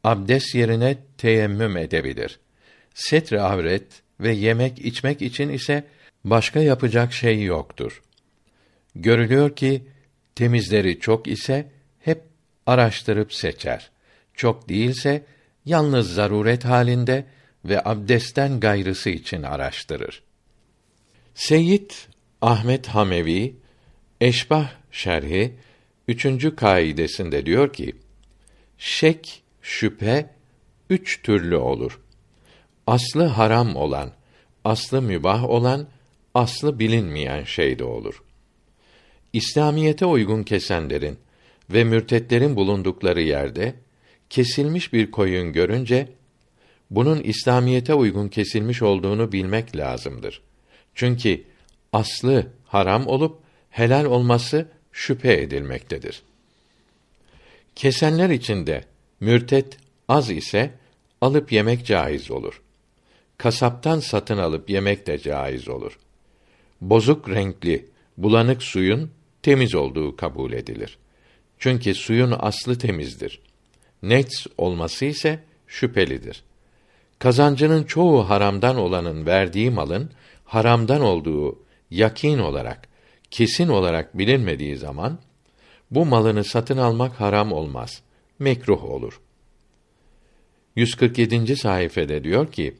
[0.04, 2.38] abdest yerine teyemmüm edebilir.
[2.94, 3.86] Setre avret
[4.20, 5.84] ve yemek içmek için ise
[6.24, 8.02] başka yapacak şey yoktur.
[8.94, 9.82] Görülüyor ki
[10.34, 12.22] temizleri çok ise hep
[12.66, 13.90] araştırıp seçer.
[14.34, 15.24] Çok değilse
[15.64, 17.24] yalnız zaruret halinde
[17.64, 20.22] ve abdestten gayrısı için araştırır.
[21.34, 21.90] Seyyid
[22.40, 23.56] Ahmet Hamevi
[24.20, 25.56] Eşbah şerhi
[26.08, 27.96] üçüncü kaidesinde diyor ki:
[28.78, 30.30] Şek, şüphe
[30.90, 32.00] üç türlü olur.
[32.86, 34.10] Aslı haram olan,
[34.64, 35.86] aslı mübah olan,
[36.34, 38.22] aslı bilinmeyen şey de olur.
[39.32, 41.18] İslamiyete uygun kesenlerin
[41.70, 43.74] ve mürtetlerin bulundukları yerde
[44.30, 46.08] kesilmiş bir koyun görünce
[46.90, 50.42] bunun İslamiyete uygun kesilmiş olduğunu bilmek lazımdır.
[50.94, 51.44] Çünkü
[51.92, 53.38] aslı haram olup
[53.70, 56.22] helal olması şüphe edilmektedir.
[57.76, 58.84] Kesenler içinde
[59.20, 59.76] mürtet
[60.08, 60.70] az ise
[61.20, 62.62] alıp yemek caiz olur.
[63.42, 65.98] Kasaptan satın alıp yemek de caiz olur.
[66.80, 69.10] Bozuk renkli, bulanık suyun
[69.42, 70.98] temiz olduğu kabul edilir.
[71.58, 73.40] Çünkü suyun aslı temizdir.
[74.02, 76.44] Nets olması ise şüphelidir.
[77.18, 80.10] Kazancının çoğu haramdan olanın verdiği malın
[80.44, 81.58] haramdan olduğu
[81.90, 82.88] yakin olarak,
[83.30, 85.18] kesin olarak bilinmediği zaman
[85.90, 88.02] bu malını satın almak haram olmaz.
[88.38, 89.20] Mekruh olur.
[90.76, 91.56] 147.
[91.56, 92.74] sayfede diyor ki: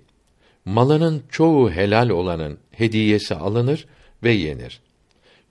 [0.65, 3.87] Malının çoğu helal olanın hediyesi alınır
[4.23, 4.81] ve yenir.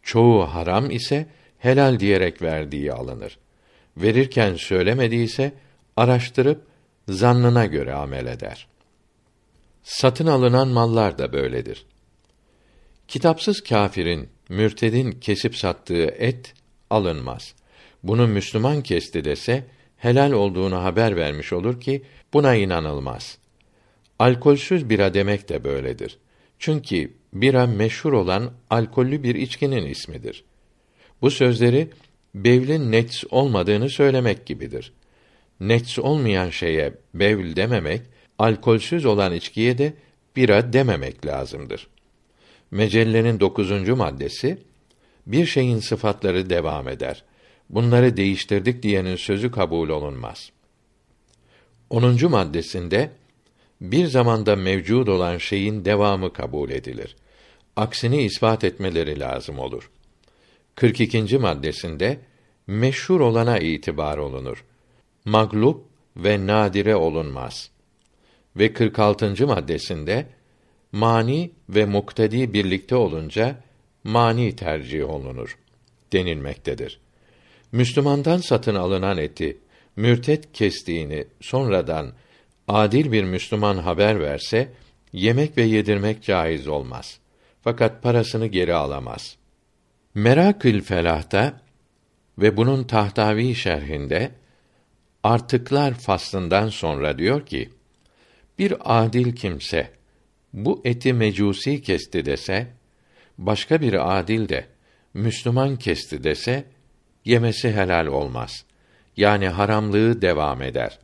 [0.03, 3.37] Çoğu haram ise helal diyerek verdiği alınır.
[3.97, 5.53] Verirken söylemediyse
[5.97, 6.63] araştırıp
[7.07, 8.67] zannına göre amel eder.
[9.83, 11.85] Satın alınan mallar da böyledir.
[13.07, 16.53] Kitapsız kâfirin, mürtedin kesip sattığı et
[16.89, 17.55] alınmaz.
[18.03, 19.63] Bunu Müslüman kesti dese
[19.97, 22.03] helal olduğunu haber vermiş olur ki
[22.33, 23.37] buna inanılmaz.
[24.21, 26.17] Alkolsüz bira demek de böyledir.
[26.59, 30.43] Çünkü bira meşhur olan alkollü bir içkinin ismidir.
[31.21, 31.89] Bu sözleri
[32.35, 34.93] bevlin nets olmadığını söylemek gibidir.
[35.59, 38.01] Nets olmayan şeye bevl dememek,
[38.39, 39.93] alkolsüz olan içkiye de
[40.35, 41.87] bira dememek lazımdır.
[42.71, 44.57] Mecellenin dokuzuncu maddesi,
[45.27, 47.23] bir şeyin sıfatları devam eder.
[47.69, 50.51] Bunları değiştirdik diyenin sözü kabul olunmaz.
[51.89, 53.11] Onuncu maddesinde,
[53.81, 57.15] bir zamanda mevcud olan şeyin devamı kabul edilir.
[57.75, 59.91] Aksini ispat etmeleri lazım olur.
[60.75, 61.37] 42.
[61.37, 62.19] maddesinde
[62.67, 64.65] meşhur olana itibar olunur.
[65.25, 65.85] Maglup
[66.17, 67.69] ve nadire olunmaz.
[68.55, 69.47] Ve 46.
[69.47, 70.25] maddesinde
[70.91, 73.63] mani ve muktedi birlikte olunca
[74.03, 75.57] mani tercih olunur
[76.13, 76.99] denilmektedir.
[77.71, 79.57] Müslümandan satın alınan eti
[79.95, 82.13] mürtet kestiğini sonradan
[82.67, 84.71] adil bir Müslüman haber verse
[85.13, 87.19] yemek ve yedirmek caiz olmaz.
[87.61, 89.37] Fakat parasını geri alamaz.
[90.15, 91.61] Merakül Felah'ta
[92.37, 94.31] ve bunun Tahtavi şerhinde
[95.23, 97.69] artıklar faslından sonra diyor ki:
[98.59, 99.91] Bir adil kimse
[100.53, 102.67] bu eti mecusi kesti dese,
[103.37, 104.65] başka bir adil de
[105.13, 106.65] Müslüman kesti dese,
[107.25, 108.65] yemesi helal olmaz.
[109.17, 110.99] Yani haramlığı devam eder.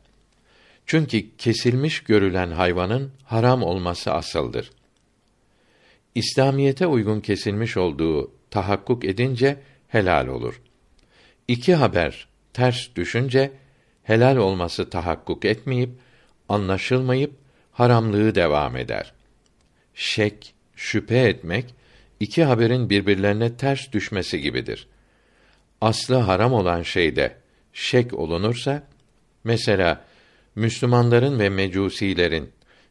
[0.88, 4.70] Çünkü kesilmiş görülen hayvanın haram olması asıldır.
[6.14, 9.56] İslamiyete uygun kesilmiş olduğu tahakkuk edince
[9.88, 10.60] helal olur.
[11.48, 13.50] İki haber ters düşünce
[14.02, 15.90] helal olması tahakkuk etmeyip
[16.48, 17.32] anlaşılmayıp
[17.72, 19.12] haramlığı devam eder.
[19.94, 21.74] Şek, şüphe etmek
[22.20, 24.86] iki haberin birbirlerine ters düşmesi gibidir.
[25.80, 27.36] Aslı haram olan şeyde
[27.72, 28.82] şek olunursa
[29.44, 30.07] mesela
[30.58, 32.50] Müslümanların ve mecusilerin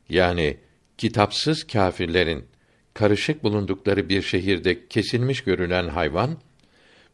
[0.10, 0.58] yani
[0.98, 2.46] kitapsız kâfirlerin
[2.94, 6.38] karışık bulundukları bir şehirde kesilmiş görülen hayvan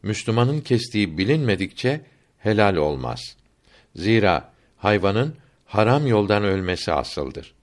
[0.02, 2.00] Müslümanın kestiği bilinmedikçe
[2.38, 3.36] helal olmaz.
[3.96, 5.36] Zira hayvanın
[5.66, 7.54] haram yoldan ölmesi asıldır.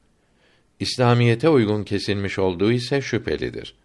[0.80, 3.76] İslamiyete uygun kesilmiş olduğu ise şüphelidir.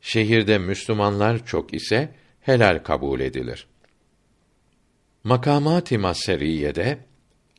[0.00, 3.66] Şehirde Müslümanlar çok ise helal kabul edilir.
[5.24, 6.98] Makamat-ı Maseriyede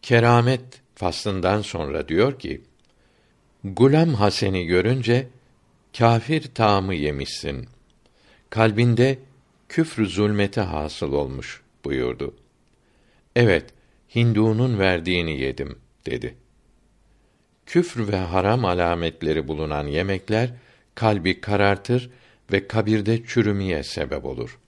[0.06, 2.62] keramet faslından sonra diyor ki:
[3.64, 5.28] Gulam Hasen'i görünce
[5.98, 7.68] kâfir tamı yemişsin.
[8.50, 9.20] Kalbinde
[9.70, 12.36] küfr zulmeti hasıl olmuş buyurdu.
[13.36, 13.66] Evet,
[14.16, 16.36] Hindu'nun verdiğini yedim dedi.
[17.66, 20.50] Küfr ve haram alametleri bulunan yemekler
[20.96, 22.10] kalbi karartır
[22.52, 24.60] ve kabirde çürümeye sebep olur.